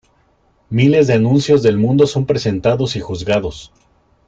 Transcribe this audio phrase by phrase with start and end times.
[0.71, 3.71] Miles de anuncios del mundo son presentados y juzgados.